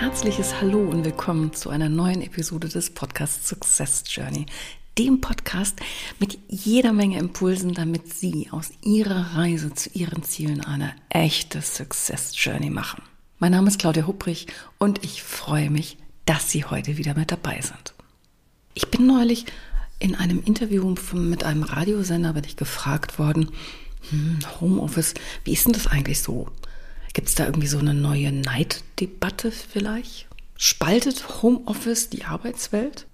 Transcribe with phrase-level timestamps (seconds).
[0.00, 4.46] herzliches Hallo und willkommen zu einer neuen Episode des Podcasts Success Journey,
[4.98, 5.78] dem Podcast
[6.18, 12.32] mit jeder Menge Impulsen, damit Sie aus Ihrer Reise zu Ihren Zielen eine echte Success
[12.34, 13.04] Journey machen.
[13.38, 17.60] Mein Name ist Claudia Hupprich und ich freue mich, dass Sie heute wieder mit dabei
[17.60, 17.94] sind.
[18.74, 19.46] Ich bin neulich
[20.00, 23.52] in einem Interview mit einem Radiosender bin ich gefragt worden,
[24.10, 26.48] hm, Homeoffice, wie ist denn das eigentlich so?
[27.14, 30.26] Gibt es da irgendwie so eine neue Neiddebatte vielleicht?
[30.56, 33.06] Spaltet Homeoffice die Arbeitswelt?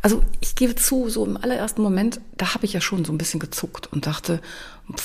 [0.00, 3.18] Also ich gebe zu, so im allerersten Moment, da habe ich ja schon so ein
[3.18, 4.40] bisschen gezuckt und dachte,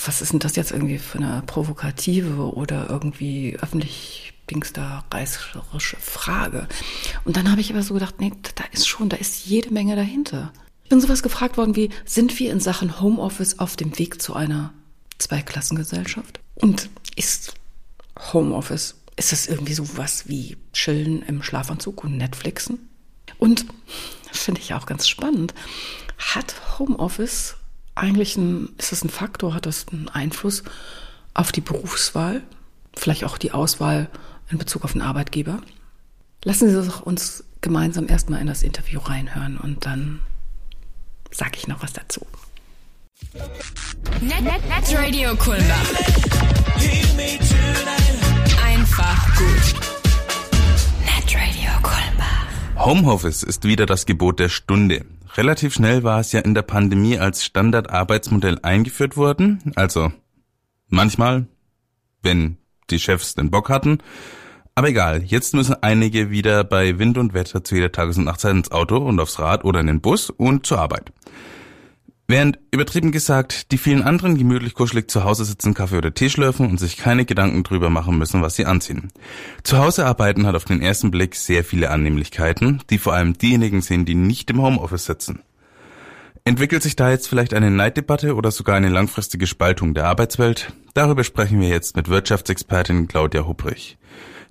[0.06, 4.34] was ist denn das jetzt irgendwie für eine provokative oder irgendwie öffentlich
[4.74, 6.68] da reißerische Frage?
[7.24, 9.96] Und dann habe ich aber so gedacht, nee, da ist schon, da ist jede Menge
[9.96, 10.52] dahinter.
[10.84, 14.36] Ich bin sowas gefragt worden wie, sind wir in Sachen Homeoffice auf dem Weg zu
[14.36, 14.74] einer
[15.20, 16.42] Zweiklassengesellschaft?
[16.56, 17.54] Und ist
[18.18, 18.96] Homeoffice.
[19.16, 22.90] Ist das irgendwie so was wie Chillen im Schlafanzug und Netflixen?
[23.38, 23.66] Und
[24.32, 25.54] finde ich auch ganz spannend.
[26.18, 27.56] Hat Homeoffice
[27.96, 30.64] eigentlich ein, ist das ein Faktor, hat das einen Einfluss
[31.34, 32.42] auf die Berufswahl?
[32.96, 34.10] Vielleicht auch die Auswahl
[34.50, 35.62] in Bezug auf den Arbeitgeber?
[36.44, 40.20] Lassen Sie uns gemeinsam erstmal in das Interview reinhören und dann
[41.30, 42.26] sage ich noch was dazu.
[44.22, 46.61] Net, net, net Radio Kulmbach.
[52.84, 55.06] Homeoffice ist wieder das Gebot der Stunde.
[55.38, 59.72] Relativ schnell war es ja in der Pandemie als Standardarbeitsmodell eingeführt worden.
[59.76, 60.12] Also
[60.90, 61.46] manchmal,
[62.22, 62.58] wenn
[62.90, 64.00] die Chefs den Bock hatten.
[64.74, 68.56] Aber egal, jetzt müssen einige wieder bei Wind und Wetter zu jeder Tages- und Nachtzeit
[68.56, 71.14] ins Auto und aufs Rad oder in den Bus und zur Arbeit.
[72.32, 76.70] Während, übertrieben gesagt, die vielen anderen gemütlich kuschelig zu Hause sitzen, Kaffee oder Tee schlürfen
[76.70, 79.12] und sich keine Gedanken drüber machen müssen, was sie anziehen.
[79.64, 83.82] Zu Hause arbeiten hat auf den ersten Blick sehr viele Annehmlichkeiten, die vor allem diejenigen
[83.82, 85.42] sind, die nicht im Homeoffice sitzen.
[86.46, 90.72] Entwickelt sich da jetzt vielleicht eine Neiddebatte oder sogar eine langfristige Spaltung der Arbeitswelt?
[90.94, 93.98] Darüber sprechen wir jetzt mit Wirtschaftsexpertin Claudia Hubrich.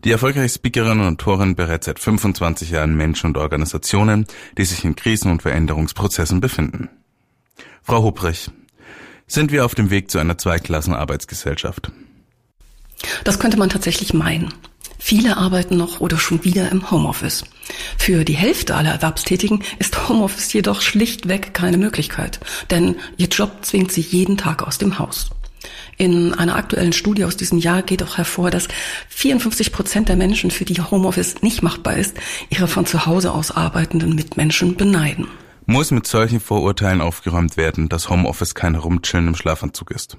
[0.05, 4.27] Die erfolgreiche Speakerin und Autorin berät seit 25 Jahren Menschen und Organisationen,
[4.59, 6.91] die sich in Krisen- und Veränderungsprozessen befinden.
[7.83, 8.51] Frau Hubrich,
[9.27, 11.91] sind wir auf dem Weg zu einer Zweiklassenarbeitsgesellschaft?
[13.25, 14.53] Das könnte man tatsächlich meinen.
[14.99, 17.45] Viele arbeiten noch oder schon wieder im Homeoffice.
[17.97, 22.39] Für die Hälfte aller Erwerbstätigen ist Homeoffice jedoch schlichtweg keine Möglichkeit,
[22.71, 25.31] denn ihr Job zwingt sie jeden Tag aus dem Haus.
[25.97, 28.69] In einer aktuellen Studie aus diesem Jahr geht auch hervor, dass
[29.09, 32.17] 54 Prozent der Menschen, für die Homeoffice nicht machbar ist,
[32.51, 35.29] ihre von zu Hause aus arbeitenden Mitmenschen beneiden
[35.66, 40.16] muss mit solchen Vorurteilen aufgeräumt werden, dass Homeoffice kein Herumchillen im Schlafanzug ist.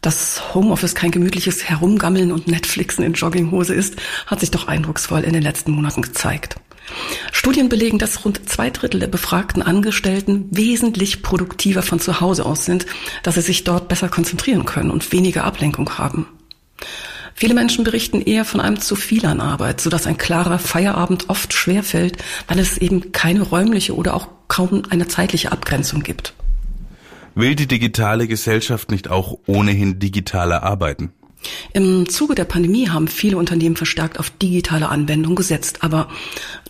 [0.00, 3.96] Dass Homeoffice kein gemütliches Herumgammeln und Netflixen in Jogginghose ist,
[4.26, 6.56] hat sich doch eindrucksvoll in den letzten Monaten gezeigt.
[7.30, 12.64] Studien belegen, dass rund zwei Drittel der befragten Angestellten wesentlich produktiver von zu Hause aus
[12.64, 12.86] sind,
[13.22, 16.26] dass sie sich dort besser konzentrieren können und weniger Ablenkung haben.
[17.34, 21.52] Viele Menschen berichten eher von einem zu viel an Arbeit, sodass ein klarer Feierabend oft
[21.52, 26.34] schwerfällt, weil es eben keine räumliche oder auch kaum eine zeitliche Abgrenzung gibt.
[27.34, 31.12] Will die digitale Gesellschaft nicht auch ohnehin digitaler arbeiten?
[31.72, 36.08] Im Zuge der Pandemie haben viele Unternehmen verstärkt auf digitale Anwendungen gesetzt, aber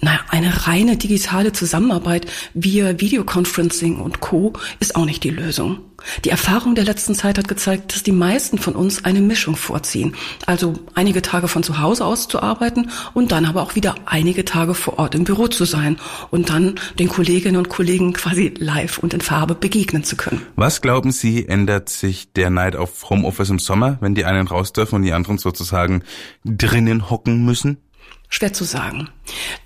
[0.04, 4.52] naja, eine reine digitale Zusammenarbeit via Videoconferencing und Co.
[4.80, 5.78] ist auch nicht die Lösung.
[6.24, 10.16] Die Erfahrung der letzten Zeit hat gezeigt, dass die meisten von uns eine Mischung vorziehen.
[10.44, 14.44] Also einige Tage von zu Hause aus zu arbeiten und dann aber auch wieder einige
[14.44, 15.96] Tage vor Ort im Büro zu sein
[16.32, 20.42] und dann den Kolleginnen und Kollegen quasi live und in Farbe begegnen zu können.
[20.56, 24.72] Was glauben Sie, ändert sich der Neid auf Homeoffice im Sommer, wenn die einen raus
[24.72, 26.02] dürfen und die anderen sozusagen
[26.44, 27.78] drinnen hocken müssen?
[28.28, 29.08] Schwer zu sagen.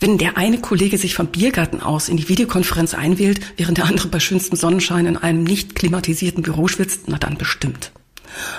[0.00, 4.08] Wenn der eine Kollege sich vom Biergarten aus in die Videokonferenz einwählt, während der andere
[4.08, 7.92] bei schönstem Sonnenschein in einem nicht klimatisierten Büro schwitzt, na dann bestimmt.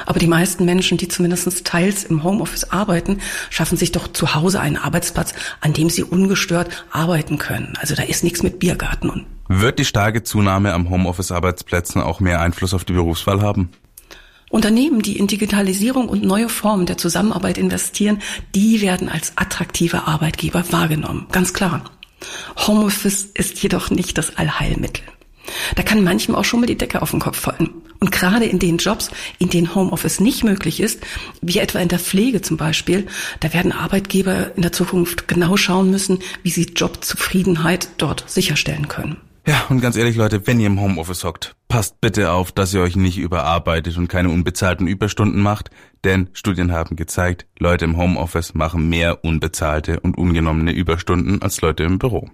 [0.05, 3.19] Aber die meisten Menschen, die zumindest teils im Homeoffice arbeiten,
[3.49, 7.73] schaffen sich doch zu Hause einen Arbeitsplatz, an dem sie ungestört arbeiten können.
[7.79, 9.25] Also da ist nichts mit Biergarten.
[9.49, 13.69] Wird die starke Zunahme am Homeoffice-Arbeitsplätzen auch mehr Einfluss auf die Berufswahl haben?
[14.49, 18.19] Unternehmen, die in Digitalisierung und neue Formen der Zusammenarbeit investieren,
[18.55, 21.27] die werden als attraktive Arbeitgeber wahrgenommen.
[21.31, 21.83] Ganz klar.
[22.65, 25.03] Homeoffice ist jedoch nicht das Allheilmittel.
[25.75, 27.69] Da kann manchmal auch schon mal die Decke auf den Kopf fallen.
[27.99, 31.01] Und gerade in den Jobs, in denen Homeoffice nicht möglich ist,
[31.41, 33.07] wie etwa in der Pflege zum Beispiel,
[33.39, 39.17] da werden Arbeitgeber in der Zukunft genau schauen müssen, wie sie Jobzufriedenheit dort sicherstellen können.
[39.47, 42.81] Ja, und ganz ehrlich, Leute, wenn ihr im Homeoffice hockt, passt bitte auf, dass ihr
[42.81, 45.69] euch nicht überarbeitet und keine unbezahlten Überstunden macht,
[46.03, 51.83] denn Studien haben gezeigt, Leute im Homeoffice machen mehr unbezahlte und ungenommene Überstunden als Leute
[51.83, 52.29] im Büro.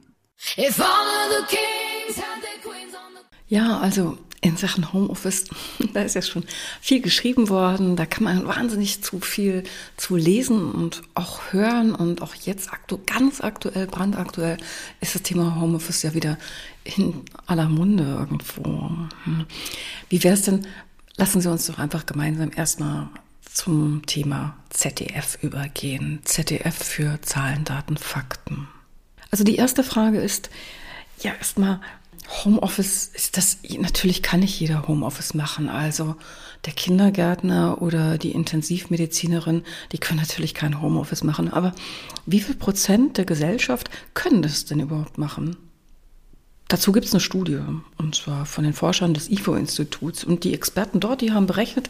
[3.47, 5.45] Ja, also in Sachen Homeoffice,
[5.93, 6.43] da ist ja schon
[6.81, 9.63] viel geschrieben worden, da kann man wahnsinnig zu viel
[9.95, 14.57] zu lesen und auch hören und auch jetzt aktu ganz aktuell, brandaktuell
[14.99, 16.37] ist das Thema Homeoffice ja wieder
[16.83, 18.91] in aller Munde irgendwo.
[19.23, 19.45] Hm.
[20.09, 20.67] Wie wäre es denn,
[21.15, 23.07] lassen Sie uns doch einfach gemeinsam erstmal
[23.53, 26.19] zum Thema ZDF übergehen.
[26.25, 28.67] ZDF für Zahlen, Daten, Fakten.
[29.31, 30.49] Also die erste Frage ist,
[31.21, 31.79] ja erstmal,
[32.29, 35.69] Homeoffice ist das, natürlich kann nicht jeder Homeoffice machen.
[35.69, 36.15] Also
[36.65, 41.51] der Kindergärtner oder die Intensivmedizinerin, die können natürlich kein Homeoffice machen.
[41.51, 41.73] Aber
[42.25, 45.57] wie viel Prozent der Gesellschaft können das denn überhaupt machen?
[46.69, 47.59] Dazu gibt es eine Studie,
[47.97, 50.23] und zwar von den Forschern des IFO-Instituts.
[50.23, 51.89] Und die Experten dort, die haben berechnet,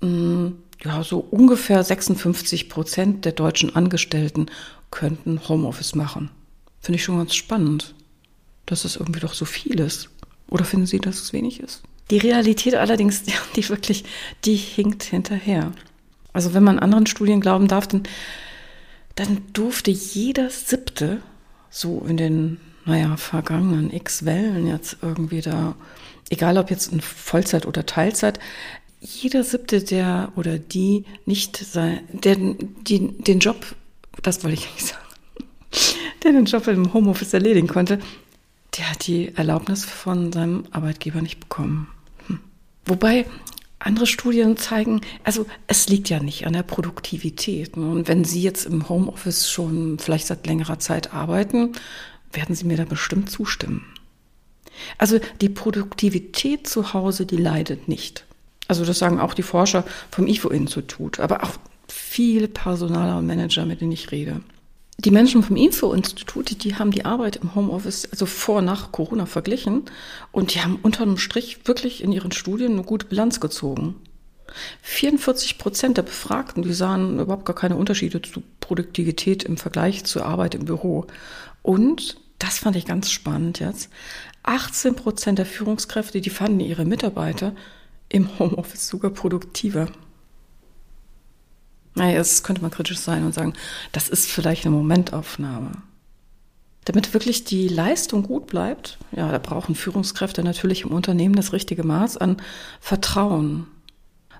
[0.00, 0.48] mm,
[0.82, 4.46] ja, so ungefähr 56 Prozent der deutschen Angestellten
[4.90, 6.30] könnten Homeoffice machen.
[6.80, 7.94] Finde ich schon ganz spannend
[8.66, 10.10] dass es irgendwie doch so viel ist.
[10.48, 11.82] Oder finden Sie, dass es wenig ist?
[12.10, 13.22] Die Realität allerdings,
[13.56, 14.04] die wirklich,
[14.44, 15.72] die hinkt hinterher.
[16.32, 18.02] Also wenn man anderen Studien glauben darf, dann,
[19.14, 21.20] dann durfte jeder Siebte
[21.70, 25.74] so in den, naja, vergangenen x Wellen jetzt irgendwie da,
[26.28, 28.38] egal ob jetzt in Vollzeit oder Teilzeit,
[29.00, 33.74] jeder Siebte, der oder die nicht sein, der die, den Job,
[34.22, 35.04] das wollte ich nicht sagen,
[36.22, 37.98] der den Job im Homeoffice erledigen konnte,
[38.76, 41.88] der hat die Erlaubnis von seinem Arbeitgeber nicht bekommen.
[42.26, 42.40] Hm.
[42.84, 43.26] Wobei
[43.78, 47.76] andere Studien zeigen, also es liegt ja nicht an der Produktivität.
[47.76, 47.90] Ne?
[47.90, 51.72] Und wenn Sie jetzt im Homeoffice schon vielleicht seit längerer Zeit arbeiten,
[52.32, 53.84] werden Sie mir da bestimmt zustimmen.
[54.98, 58.24] Also die Produktivität zu Hause, die leidet nicht.
[58.68, 61.52] Also das sagen auch die Forscher vom IFO-Institut, aber auch
[61.88, 64.42] viele Personaler und Manager, mit denen ich rede
[65.00, 69.84] die Menschen vom Info-Institut, die haben die Arbeit im Homeoffice, also vor, nach Corona verglichen
[70.30, 73.94] und die haben unter einem Strich wirklich in ihren Studien eine gute Bilanz gezogen.
[74.82, 80.26] 44 Prozent der Befragten, die sahen überhaupt gar keine Unterschiede zu Produktivität im Vergleich zur
[80.26, 81.06] Arbeit im Büro.
[81.62, 83.90] Und, das fand ich ganz spannend jetzt,
[84.42, 87.54] 18 Prozent der Führungskräfte, die fanden ihre Mitarbeiter
[88.08, 89.88] im Homeoffice sogar produktiver.
[91.94, 93.54] Naja, es könnte man kritisch sein und sagen,
[93.92, 95.72] das ist vielleicht eine Momentaufnahme.
[96.84, 101.84] Damit wirklich die Leistung gut bleibt, ja, da brauchen Führungskräfte natürlich im Unternehmen das richtige
[101.84, 102.38] Maß an
[102.80, 103.66] Vertrauen.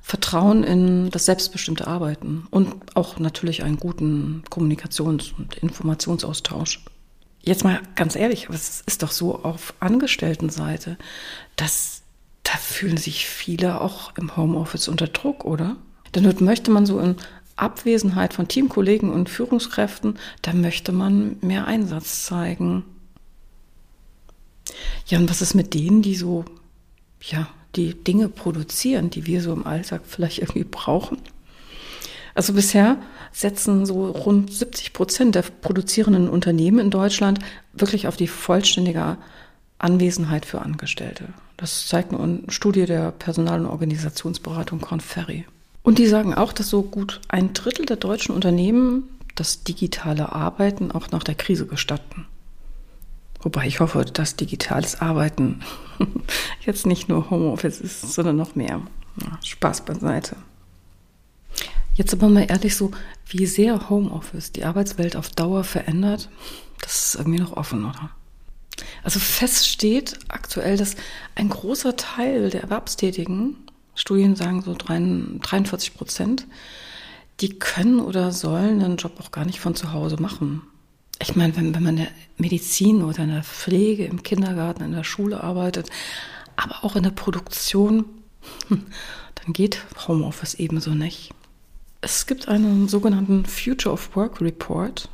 [0.00, 6.82] Vertrauen in das selbstbestimmte Arbeiten und auch natürlich einen guten Kommunikations- und Informationsaustausch.
[7.42, 10.96] Jetzt mal ganz ehrlich, aber es ist doch so auf Angestelltenseite,
[11.56, 12.02] dass
[12.42, 15.76] da fühlen sich viele auch im Homeoffice unter Druck, oder?
[16.12, 17.16] Dann möchte man so in
[17.60, 22.84] Abwesenheit von Teamkollegen und Führungskräften, da möchte man mehr Einsatz zeigen.
[25.06, 26.44] Ja, und was ist mit denen, die so,
[27.22, 31.18] ja, die Dinge produzieren, die wir so im Alltag vielleicht irgendwie brauchen?
[32.34, 32.96] Also bisher
[33.32, 37.40] setzen so rund 70 Prozent der produzierenden Unternehmen in Deutschland
[37.72, 39.18] wirklich auf die vollständige
[39.78, 41.26] Anwesenheit für Angestellte.
[41.56, 45.44] Das zeigt eine Studie der Personal- und Organisationsberatung Conferry.
[45.82, 50.92] Und die sagen auch, dass so gut ein Drittel der deutschen Unternehmen das digitale Arbeiten
[50.92, 52.26] auch nach der Krise gestatten.
[53.42, 55.60] Wobei ich hoffe, dass digitales Arbeiten
[56.66, 58.82] jetzt nicht nur Homeoffice ist, sondern noch mehr.
[59.42, 60.36] Spaß beiseite.
[61.94, 62.92] Jetzt aber mal ehrlich so,
[63.26, 66.28] wie sehr Homeoffice die Arbeitswelt auf Dauer verändert,
[66.80, 68.10] das ist irgendwie noch offen, oder?
[69.02, 70.96] Also fest steht aktuell, dass
[71.34, 73.56] ein großer Teil der Erwerbstätigen
[73.94, 76.46] Studien sagen so 43 Prozent,
[77.40, 80.62] die können oder sollen einen Job auch gar nicht von zu Hause machen.
[81.20, 84.92] Ich meine, wenn, wenn man in der Medizin oder in der Pflege, im Kindergarten, in
[84.92, 85.90] der Schule arbeitet,
[86.56, 88.04] aber auch in der Produktion,
[88.68, 91.32] dann geht Homeoffice ebenso nicht.
[92.00, 95.08] Es gibt einen sogenannten Future of Work Report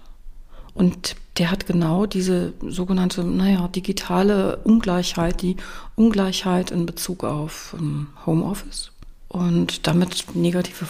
[0.75, 5.57] und der hat genau diese sogenannte, naja, digitale Ungleichheit, die
[5.95, 8.93] Ungleichheit in Bezug auf ähm, Homeoffice
[9.29, 10.87] und damit negative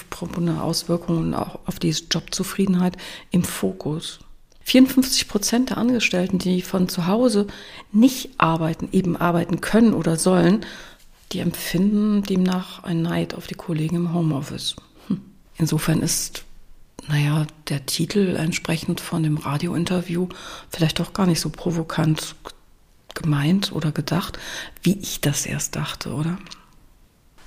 [0.61, 2.97] Auswirkungen auch auf die Jobzufriedenheit
[3.31, 4.21] im Fokus.
[4.63, 7.47] 54 Prozent der Angestellten, die von zu Hause
[7.93, 10.67] nicht arbeiten, eben arbeiten können oder sollen,
[11.33, 14.77] die empfinden demnach einen Neid auf die Kollegen im Homeoffice.
[15.09, 15.21] Hm.
[15.57, 16.45] Insofern ist,
[17.09, 20.29] naja, der Titel entsprechend von dem Radiointerview
[20.71, 22.35] vielleicht doch gar nicht so provokant
[23.15, 24.39] gemeint oder gedacht,
[24.83, 26.39] wie ich das erst dachte, oder?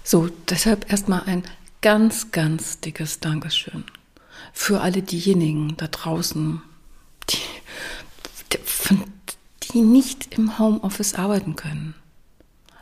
[0.04, 1.44] So, deshalb erstmal ein
[1.82, 3.84] ganz, ganz dickes Dankeschön
[4.54, 6.62] für alle diejenigen da draußen,
[7.30, 8.58] die,
[9.72, 11.96] die nicht im Homeoffice arbeiten können.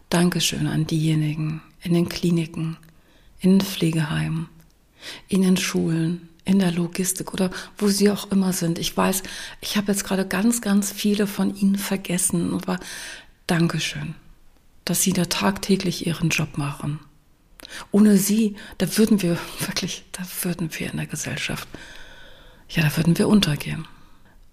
[0.10, 2.78] Dankeschön an diejenigen in den Kliniken,
[3.40, 4.50] in den Pflegeheimen,
[5.28, 8.80] in den Schulen, in der Logistik oder wo sie auch immer sind.
[8.80, 9.22] Ich weiß,
[9.60, 12.80] ich habe jetzt gerade ganz, ganz viele von ihnen vergessen, aber
[13.48, 14.16] Dankeschön,
[14.86, 17.00] dass sie da tagtäglich ihren Job machen.
[17.92, 21.68] Ohne sie, da würden wir wirklich, da würden wir in der Gesellschaft,
[22.70, 23.86] ja, da würden wir untergehen.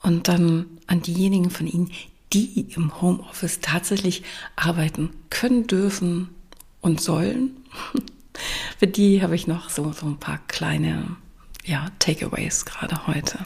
[0.03, 1.91] Und dann an diejenigen von Ihnen,
[2.33, 4.23] die im Homeoffice tatsächlich
[4.55, 6.29] arbeiten können, dürfen
[6.81, 7.57] und sollen.
[8.79, 11.17] Für die habe ich noch so, so ein paar kleine
[11.65, 13.39] ja, Takeaways gerade heute.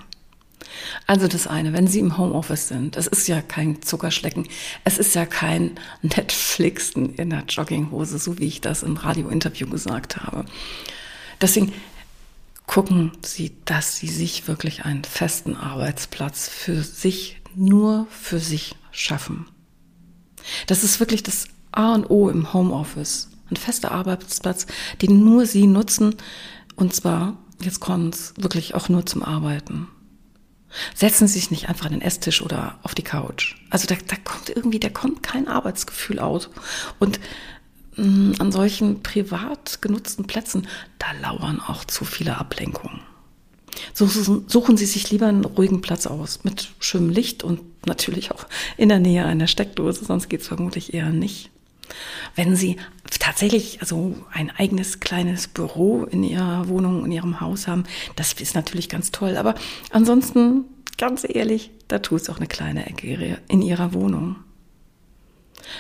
[1.06, 4.46] Also das eine, wenn Sie im Homeoffice sind, es ist ja kein Zuckerschlecken,
[4.84, 10.18] es ist ja kein Netflixen in der Jogginghose, so wie ich das im Radiointerview gesagt
[10.18, 10.44] habe.
[11.40, 11.72] Deswegen
[12.66, 19.46] gucken Sie, dass Sie sich wirklich einen festen Arbeitsplatz für sich, nur für sich schaffen.
[20.66, 23.30] Das ist wirklich das A und O im Homeoffice.
[23.50, 24.66] Ein fester Arbeitsplatz,
[25.00, 26.16] den nur Sie nutzen,
[26.76, 29.88] und zwar, jetzt kommt es wirklich auch nur zum Arbeiten.
[30.94, 33.56] Setzen Sie sich nicht einfach an den Esstisch oder auf die Couch.
[33.70, 36.50] Also da, da kommt irgendwie, da kommt kein Arbeitsgefühl aus.
[36.98, 37.20] Und
[37.96, 40.66] mh, mm, an solchen privat genutzten Plätzen,
[40.98, 43.00] da lauern auch zu viele Ablenkungen.
[43.94, 48.46] Suchen, suchen Sie sich lieber einen ruhigen Platz aus, mit schönem Licht und natürlich auch
[48.76, 51.50] in der Nähe einer Steckdose, sonst geht es vermutlich eher nicht.
[52.35, 52.76] Wenn Sie
[53.18, 57.85] tatsächlich also ein eigenes kleines Büro in Ihrer Wohnung, in Ihrem Haus haben,
[58.16, 59.37] das ist natürlich ganz toll.
[59.37, 59.54] Aber
[59.90, 60.64] ansonsten,
[60.97, 64.37] ganz ehrlich, da tut es auch eine kleine Ecke in Ihrer Wohnung.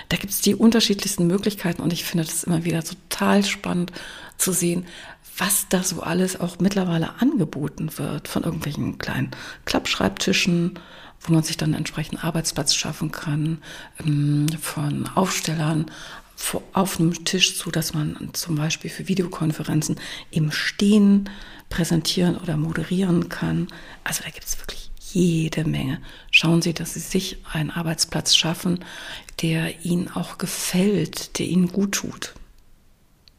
[0.08, 3.92] Da gibt es die unterschiedlichsten Möglichkeiten und ich finde das immer wieder total spannend
[4.36, 4.86] zu sehen,
[5.36, 9.30] was da so alles auch mittlerweile angeboten wird von irgendwelchen kleinen
[9.64, 10.78] Klappschreibtischen,
[11.20, 13.58] wo man sich dann entsprechend Arbeitsplatz schaffen kann,
[14.04, 15.86] ähm, von Aufstellern
[16.72, 19.96] auf einem Tisch, so dass man zum Beispiel für Videokonferenzen
[20.30, 21.28] im Stehen
[21.68, 23.68] präsentieren oder moderieren kann.
[24.04, 26.00] Also da gibt es wirklich jede Menge.
[26.30, 28.84] Schauen Sie, dass Sie sich einen Arbeitsplatz schaffen,
[29.42, 32.34] der Ihnen auch gefällt, der Ihnen gut tut.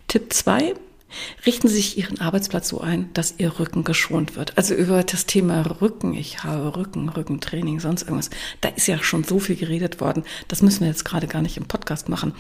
[0.08, 0.74] Tipp zwei
[1.46, 4.58] Richten Sie sich Ihren Arbeitsplatz so ein, dass Ihr Rücken geschont wird.
[4.58, 8.30] Also über das Thema Rücken, ich habe Rücken, Rückentraining, sonst irgendwas.
[8.62, 10.24] Da ist ja schon so viel geredet worden.
[10.48, 12.34] Das müssen wir jetzt gerade gar nicht im Podcast machen.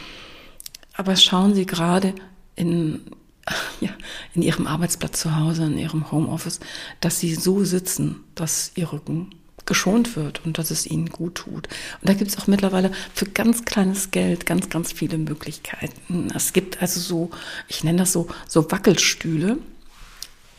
[0.93, 2.13] Aber schauen Sie gerade
[2.55, 3.01] in,
[3.81, 3.91] ja,
[4.33, 6.59] in Ihrem Arbeitsplatz zu Hause, in Ihrem Homeoffice,
[6.99, 9.31] dass Sie so sitzen, dass Ihr Rücken
[9.69, 11.67] geschont wird und dass es ihnen gut tut.
[12.01, 16.29] Und da gibt es auch mittlerweile für ganz kleines Geld ganz, ganz viele Möglichkeiten.
[16.35, 17.29] Es gibt also so,
[17.69, 19.59] ich nenne das so, so Wackelstühle.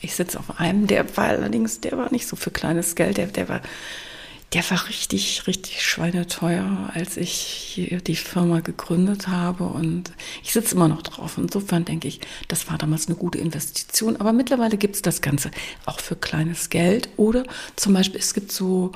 [0.01, 3.27] Ich sitze auf einem, der war allerdings, der war nicht so für kleines Geld, der,
[3.27, 3.61] der war
[4.53, 9.65] der war richtig, richtig schweineteuer, als ich hier die Firma gegründet habe.
[9.65, 10.11] Und
[10.43, 11.39] ich sitze immer noch drauf.
[11.39, 14.17] Insofern denke ich, das war damals eine gute Investition.
[14.17, 15.53] Aber mittlerweile gibt es das Ganze
[15.87, 17.11] auch für kleines Geld.
[17.17, 17.45] Oder
[17.77, 18.91] zum Beispiel, es gibt so,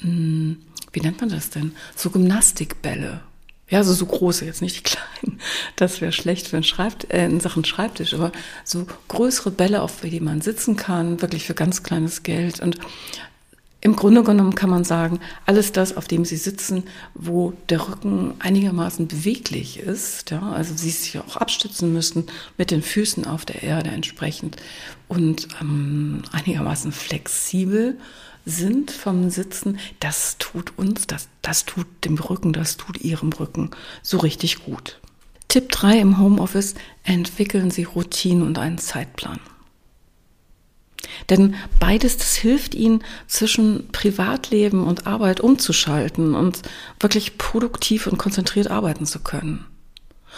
[0.00, 0.58] hm,
[0.92, 1.72] wie nennt man das denn?
[1.96, 3.22] So Gymnastikbälle.
[3.70, 5.40] Ja, also so große, jetzt nicht die kleinen.
[5.76, 8.32] Das wäre schlecht für einen Schreibt äh, in Sachen Schreibtisch, aber
[8.64, 12.60] so größere Bälle, auf die man sitzen kann, wirklich für ganz kleines Geld.
[12.60, 12.78] Und
[13.88, 18.34] im Grunde genommen kann man sagen, alles das, auf dem Sie sitzen, wo der Rücken
[18.38, 22.26] einigermaßen beweglich ist, ja, also Sie sich auch abstützen müssen
[22.58, 24.56] mit den Füßen auf der Erde entsprechend
[25.08, 27.98] und ähm, einigermaßen flexibel
[28.44, 33.70] sind vom Sitzen, das tut uns, das, das tut dem Rücken, das tut Ihrem Rücken
[34.02, 35.00] so richtig gut.
[35.48, 39.40] Tipp 3 im Homeoffice, entwickeln Sie Routinen und einen Zeitplan.
[41.30, 46.62] Denn beides, das hilft ihnen, zwischen Privatleben und Arbeit umzuschalten und
[47.00, 49.64] wirklich produktiv und konzentriert arbeiten zu können.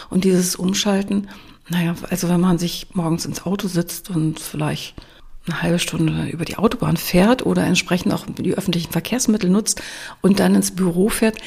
[0.08, 1.28] Und dieses Umschalten,
[1.68, 4.94] naja, also wenn man sich morgens ins Auto sitzt und vielleicht
[5.46, 9.80] eine halbe Stunde über die Autobahn fährt oder entsprechend auch die öffentlichen Verkehrsmittel nutzt
[10.20, 11.38] und dann ins Büro fährt,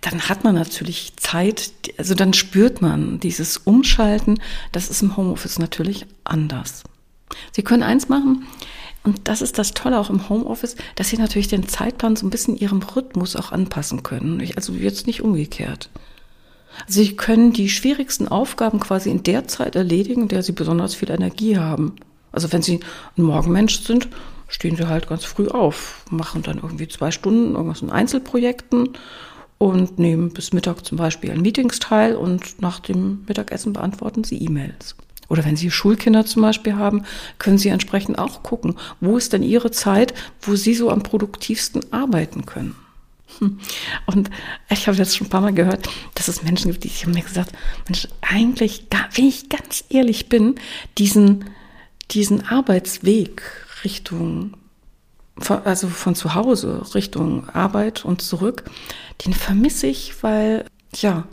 [0.00, 4.40] dann hat man natürlich Zeit, also dann spürt man dieses Umschalten.
[4.72, 6.84] Das ist im Homeoffice natürlich anders.
[7.58, 8.46] Sie können eins machen,
[9.02, 12.30] Und das ist das Tolle auch im Homeoffice, dass Sie natürlich den Zeitplan so ein
[12.30, 14.40] bisschen Ihrem Rhythmus auch anpassen können.
[14.54, 15.90] Also jetzt nicht umgekehrt.
[16.86, 20.94] Also Sie können die schwierigsten Aufgaben quasi in der Zeit erledigen, in der Sie besonders
[20.94, 21.96] viel Energie haben.
[22.30, 22.78] Also wenn Sie
[23.16, 24.06] ein Morgenmensch sind,
[24.46, 28.90] stehen Sie halt ganz früh auf, machen dann irgendwie zwei Stunden irgendwas in Einzelprojekten
[29.58, 34.38] und nehmen bis Mittag zum Beispiel an Meetings teil und nach dem Mittagessen beantworten Sie
[34.38, 34.94] E-Mails.
[35.28, 37.04] Oder wenn Sie Schulkinder zum Beispiel haben,
[37.38, 41.92] können Sie entsprechend auch gucken, wo ist denn Ihre Zeit, wo Sie so am produktivsten
[41.92, 42.74] arbeiten können.
[43.38, 43.58] Hm.
[44.06, 44.30] Und
[44.70, 47.22] ich habe jetzt schon ein paar Mal gehört, dass es Menschen gibt, die haben mir
[47.22, 47.52] gesagt,
[47.86, 50.54] Mensch, eigentlich, wenn ich ganz ehrlich bin,
[50.96, 51.44] diesen,
[52.10, 53.42] diesen Arbeitsweg
[53.84, 54.54] Richtung,
[55.64, 58.64] also von zu Hause Richtung Arbeit und zurück,
[59.24, 61.28] den vermisse ich, weil, ja,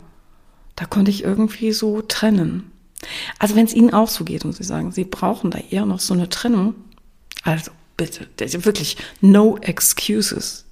[0.76, 2.70] da konnte ich irgendwie so trennen.
[3.38, 6.00] Also wenn es Ihnen auch so geht und Sie sagen, Sie brauchen da eher noch
[6.00, 6.74] so eine Trennung,
[7.42, 8.26] also bitte,
[8.64, 10.64] wirklich no excuses.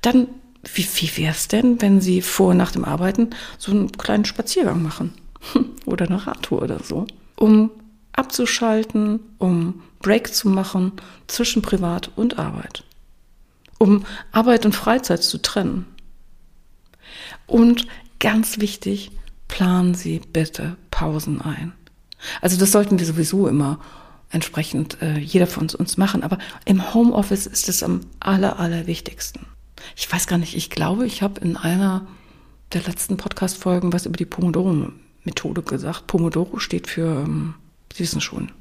[0.00, 0.28] Dann,
[0.74, 4.24] wie, wie wäre es denn, wenn Sie vor und nach dem Arbeiten so einen kleinen
[4.24, 5.14] Spaziergang machen?
[5.86, 7.70] oder eine Radtour oder so, um
[8.12, 10.92] abzuschalten, um Break zu machen
[11.26, 12.84] zwischen Privat und Arbeit,
[13.78, 15.86] um Arbeit und Freizeit zu trennen.
[17.46, 17.86] Und
[18.18, 19.10] ganz wichtig,
[19.48, 21.72] planen Sie bitte Pausen ein.
[22.40, 23.80] Also das sollten wir sowieso immer
[24.30, 26.22] entsprechend äh, jeder von uns machen.
[26.22, 29.46] Aber im Homeoffice ist es am aller, allerwichtigsten.
[29.96, 32.06] Ich weiß gar nicht, ich glaube, ich habe in einer
[32.72, 36.06] der letzten Podcast-Folgen was über die Pomodoro-Methode gesagt.
[36.06, 37.54] Pomodoro steht für, ähm,
[37.92, 38.52] Sie wissen schon,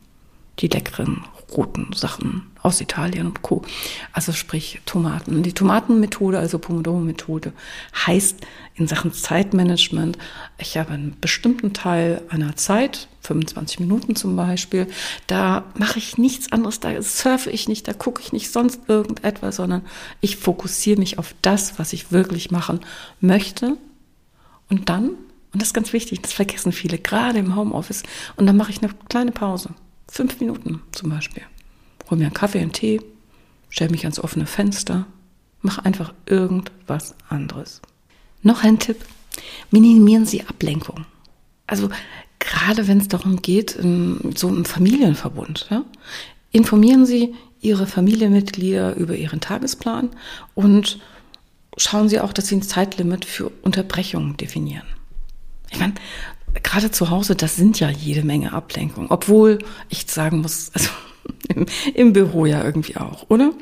[0.62, 3.64] die leckeren roten Sachen aus Italien und Co.
[4.14, 5.44] Also sprich Tomaten.
[5.44, 7.54] Die Tomatenmethode, also Pomodoro-Methode,
[8.06, 8.38] heißt
[8.76, 10.18] in Sachen Zeitmanagement,
[10.58, 14.88] ich habe einen bestimmten Teil einer Zeit, 25 Minuten zum Beispiel,
[15.28, 19.58] da mache ich nichts anderes, da surfe ich nicht, da gucke ich nicht sonst irgendetwas,
[19.58, 19.84] sondern
[20.22, 22.80] ich fokussiere mich auf das, was ich wirklich machen
[23.20, 23.78] möchte.
[24.70, 25.10] Und dann,
[25.54, 28.04] und das ist ganz wichtig, das vergessen viele, gerade im Homeoffice,
[28.38, 29.72] und dann mache ich eine kleine Pause.
[30.12, 31.44] Fünf Minuten zum Beispiel.
[32.10, 33.00] Hol mir einen Kaffee, einen Tee,
[33.70, 35.08] stell mich ans offene Fenster,
[35.62, 37.82] mach einfach irgendwas anderes.
[38.44, 38.98] Noch ein Tipp.
[39.72, 41.06] Minimieren Sie Ablenkung.
[41.66, 41.90] Also
[42.40, 43.72] gerade wenn es darum geht,
[44.36, 45.86] so im Familienverbund, ja,
[46.52, 50.10] informieren Sie Ihre Familienmitglieder über Ihren Tagesplan
[50.56, 51.00] und
[51.78, 54.88] schauen Sie auch, dass Sie ein Zeitlimit für Unterbrechungen definieren.
[55.72, 55.94] Ich meine,
[56.64, 59.10] gerade zu Hause, das sind ja jede Menge Ablenkungen.
[59.10, 59.60] Obwohl
[59.90, 60.90] ich sagen muss, also
[61.50, 63.54] im, im Büro ja irgendwie auch, oder?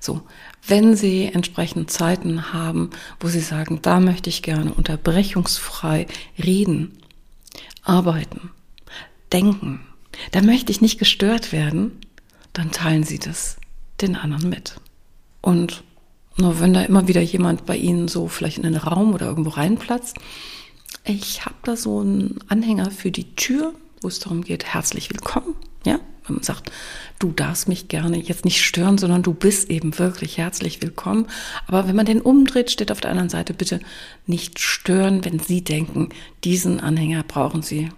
[0.00, 0.22] So,
[0.66, 6.06] wenn Sie entsprechend Zeiten haben, wo Sie sagen, da möchte ich gerne unterbrechungsfrei
[6.42, 6.98] reden,
[7.82, 8.50] arbeiten,
[9.32, 9.80] denken,
[10.30, 11.92] da möchte ich nicht gestört werden,
[12.52, 13.56] dann teilen Sie das
[14.00, 14.76] den anderen mit.
[15.40, 15.84] Und
[16.36, 19.50] nur wenn da immer wieder jemand bei Ihnen so vielleicht in den Raum oder irgendwo
[19.50, 20.16] reinplatzt,
[21.04, 25.54] ich habe da so einen Anhänger für die Tür, wo es darum geht, herzlich willkommen.
[25.84, 26.70] Ja, wenn man sagt,
[27.18, 31.26] du darfst mich gerne jetzt nicht stören, sondern du bist eben wirklich herzlich willkommen.
[31.66, 33.80] Aber wenn man den umdreht, steht auf der anderen Seite bitte
[34.26, 36.08] nicht stören, wenn Sie denken,
[36.44, 37.90] diesen Anhänger brauchen Sie.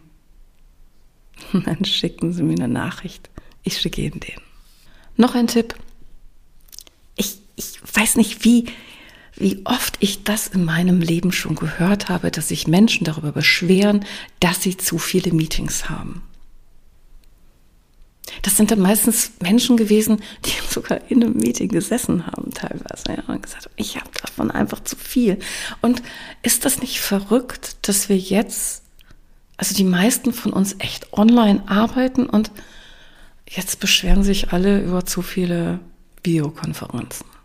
[1.53, 3.31] Dann schicken Sie mir eine Nachricht.
[3.63, 4.41] Ich schicke Ihnen den.
[5.17, 5.75] Noch ein Tipp.
[7.17, 8.67] Ich, ich weiß nicht, wie,
[9.37, 14.05] wie oft ich das in meinem Leben schon gehört habe, dass sich Menschen darüber beschweren,
[14.41, 16.23] dass sie zu viele Meetings haben.
[18.43, 23.23] Das sind dann meistens Menschen gewesen, die sogar in einem Meeting gesessen haben teilweise ja,
[23.27, 25.39] und gesagt, ich habe davon einfach zu viel.
[25.83, 26.03] Und
[26.43, 28.83] ist das nicht verrückt, dass wir jetzt,
[29.57, 32.51] also die meisten von uns echt online arbeiten und
[33.49, 35.79] jetzt beschweren sich alle über zu viele
[36.23, 37.36] Videokonferenzen?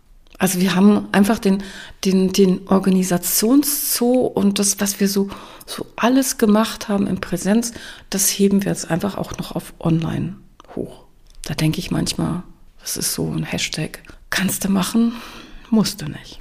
[0.41, 1.61] Also wir haben einfach den,
[2.03, 5.29] den, den Organisationszoo und das, was wir so,
[5.67, 7.73] so alles gemacht haben in Präsenz,
[8.09, 10.37] das heben wir jetzt einfach auch noch auf online
[10.75, 11.03] hoch.
[11.43, 12.41] Da denke ich manchmal,
[12.79, 14.01] das ist so ein Hashtag.
[14.31, 15.13] Kannst du machen,
[15.69, 16.39] musst du nicht.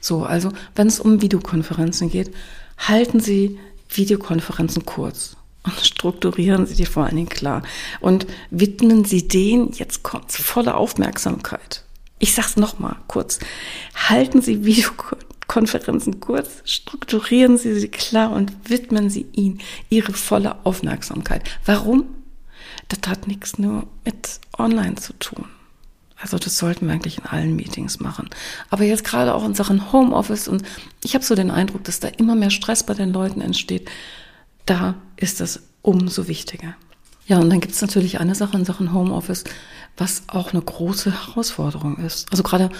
[0.00, 2.32] So, also wenn es um Videokonferenzen geht,
[2.78, 7.64] halten Sie Videokonferenzen kurz und strukturieren Sie die vor allen Dingen klar
[7.98, 11.82] und widmen Sie denen jetzt kommt volle Aufmerksamkeit.
[12.18, 13.38] Ich sag's noch mal kurz.
[14.08, 21.48] Halten Sie Videokonferenzen kurz, strukturieren Sie sie klar und widmen Sie ihnen Ihre volle Aufmerksamkeit.
[21.64, 22.04] Warum?
[22.88, 25.44] Das hat nichts nur mit Online zu tun.
[26.20, 28.28] Also das sollten wir eigentlich in allen Meetings machen.
[28.70, 30.62] Aber jetzt gerade auch in Sachen Homeoffice und
[31.04, 33.88] ich habe so den Eindruck, dass da immer mehr Stress bei den Leuten entsteht.
[34.66, 36.74] Da ist das umso wichtiger.
[37.28, 39.44] Ja, und dann gibt es natürlich eine Sache in Sachen Homeoffice,
[39.98, 42.30] was auch eine große Herausforderung ist.
[42.30, 42.70] Also gerade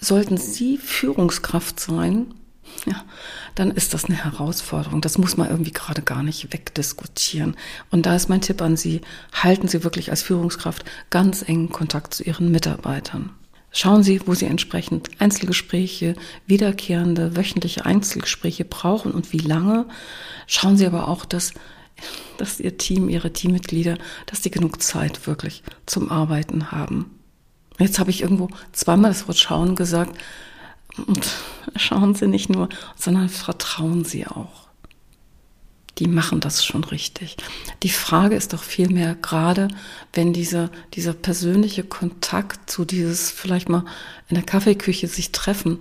[0.00, 2.34] sollten Sie Führungskraft sein,
[2.86, 3.04] ja,
[3.54, 5.02] dann ist das eine Herausforderung.
[5.02, 7.54] Das muss man irgendwie gerade gar nicht wegdiskutieren.
[7.90, 9.02] Und da ist mein Tipp an Sie,
[9.34, 13.30] halten Sie wirklich als Führungskraft ganz engen Kontakt zu Ihren Mitarbeitern.
[13.72, 16.14] Schauen Sie, wo Sie entsprechend Einzelgespräche,
[16.46, 19.86] wiederkehrende wöchentliche Einzelgespräche brauchen und wie lange.
[20.46, 21.52] Schauen Sie aber auch, dass
[22.38, 27.18] dass ihr Team, ihre Teammitglieder, dass die genug Zeit wirklich zum Arbeiten haben.
[27.78, 30.18] Jetzt habe ich irgendwo zweimal das Wort schauen gesagt.
[31.06, 31.26] Und
[31.76, 34.68] schauen Sie nicht nur, sondern vertrauen Sie auch.
[35.98, 37.36] Die machen das schon richtig.
[37.82, 39.68] Die Frage ist doch vielmehr gerade,
[40.12, 43.84] wenn dieser, dieser persönliche Kontakt zu dieses vielleicht mal
[44.28, 45.80] in der Kaffeeküche sich treffen,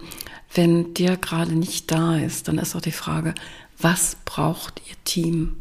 [0.54, 3.34] wenn der gerade nicht da ist, dann ist doch die Frage,
[3.78, 5.61] was braucht Ihr Team?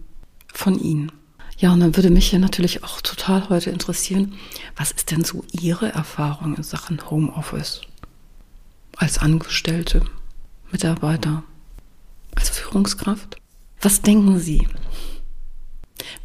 [0.60, 1.10] Von Ihnen.
[1.58, 4.34] Ja, und dann würde mich hier natürlich auch total heute interessieren,
[4.76, 7.82] was ist denn so Ihre Erfahrung in Sachen Homeoffice?
[8.96, 10.02] Als Angestellte,
[10.70, 11.42] Mitarbeiter,
[12.34, 13.36] als Führungskraft?
[13.80, 14.68] Was denken Sie?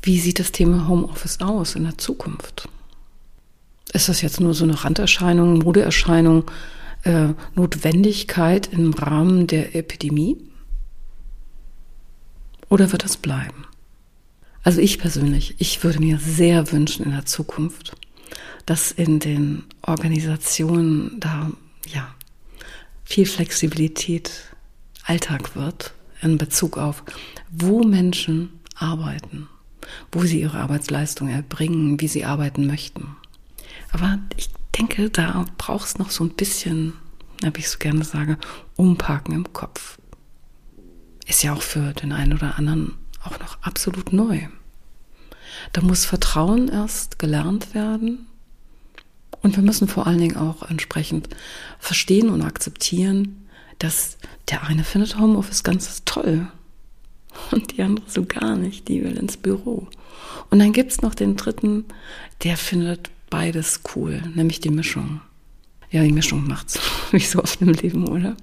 [0.02, 2.69] Wie sieht das Thema Homeoffice aus in der Zukunft?
[3.93, 6.50] Ist das jetzt nur so eine Randerscheinung, Modeerscheinung,
[7.04, 10.38] äh, Notwendigkeit im Rahmen der Epidemie?
[12.69, 13.64] Oder wird das bleiben?
[14.65, 17.95] Also ich persönlich, ich würde mir sehr wünschen in der Zukunft,
[18.65, 21.51] dass in den Organisationen da
[21.88, 22.13] ja
[23.04, 24.56] viel Flexibilität
[25.04, 27.04] Alltag wird in Bezug auf,
[27.51, 29.47] wo Menschen arbeiten,
[30.12, 33.15] wo sie ihre Arbeitsleistung erbringen, wie sie arbeiten möchten.
[33.91, 36.93] Aber ich denke, da braucht es noch so ein bisschen,
[37.43, 38.39] wie ich so gerne sage,
[38.78, 39.99] Umparken im Kopf.
[41.28, 44.47] Ist ja auch für den einen oder anderen auch noch absolut neu.
[45.73, 48.27] Da muss Vertrauen erst gelernt werden.
[49.41, 51.29] Und wir müssen vor allen Dingen auch entsprechend
[51.79, 53.47] verstehen und akzeptieren,
[53.79, 54.17] dass
[54.49, 56.47] der eine findet Homeoffice ganz toll
[57.51, 59.88] und die andere so gar nicht, die will ins Büro.
[60.49, 61.85] Und dann gibt es noch den dritten,
[62.43, 65.21] der findet beides cool, nämlich die Mischung.
[65.91, 66.79] Ja, die Mischung macht's,
[67.11, 68.35] wie so oft im Leben, oder?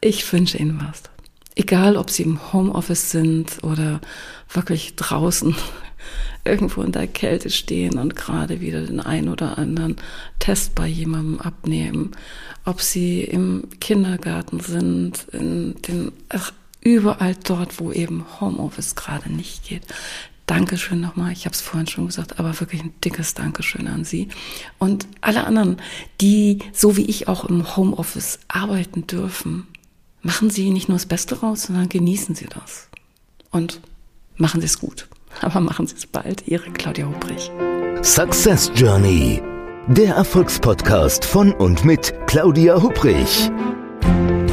[0.00, 1.11] Ich wünsche Ihnen was.
[1.54, 4.00] Egal, ob Sie im Homeoffice sind oder
[4.48, 5.54] wirklich draußen
[6.44, 9.96] irgendwo in der Kälte stehen und gerade wieder den ein oder anderen
[10.38, 12.12] Test bei jemandem abnehmen,
[12.64, 19.68] ob Sie im Kindergarten sind, in den, ach, überall dort, wo eben Homeoffice gerade nicht
[19.68, 19.82] geht.
[20.46, 24.28] Dankeschön nochmal, ich habe es vorhin schon gesagt, aber wirklich ein dickes Dankeschön an Sie.
[24.78, 25.76] Und alle anderen,
[26.20, 29.68] die so wie ich auch im Homeoffice arbeiten dürfen,
[30.22, 32.88] machen Sie nicht nur das Beste raus, sondern genießen Sie das.
[33.50, 33.80] Und
[34.36, 35.08] machen Sie es gut.
[35.40, 36.46] Aber machen Sie es bald.
[36.46, 37.50] Ihre Claudia Hubrich.
[38.02, 39.42] Success Journey.
[39.88, 43.50] Der Erfolgspodcast von und mit Claudia Hubrich.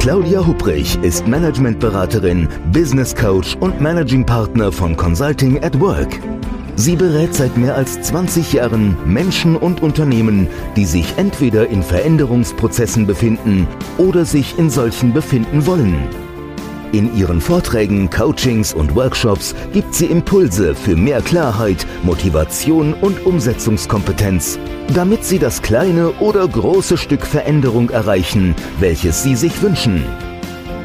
[0.00, 6.18] Claudia Hubrich ist Managementberaterin, Business Coach und Managing Partner von Consulting at Work.
[6.80, 13.06] Sie berät seit mehr als 20 Jahren Menschen und Unternehmen, die sich entweder in Veränderungsprozessen
[13.06, 16.08] befinden oder sich in solchen befinden wollen.
[16.92, 24.58] In ihren Vorträgen, Coachings und Workshops gibt sie Impulse für mehr Klarheit, Motivation und Umsetzungskompetenz,
[24.94, 30.02] damit sie das kleine oder große Stück Veränderung erreichen, welches sie sich wünschen.